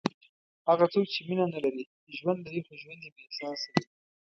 هغه 0.69 0.85
څوک 0.93 1.05
چې 1.13 1.19
مینه 1.27 1.45
نه 1.53 1.59
لري، 1.65 1.83
ژوند 2.17 2.39
لري 2.47 2.61
خو 2.65 2.73
ژوند 2.81 3.01
یې 3.05 3.11
بېاحساسه 3.15 3.67
وي. 3.71 3.83